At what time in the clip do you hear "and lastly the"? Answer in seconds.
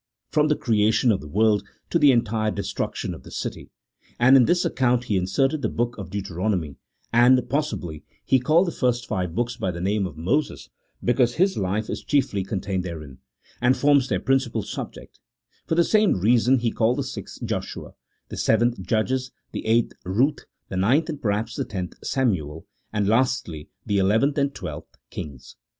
22.91-23.99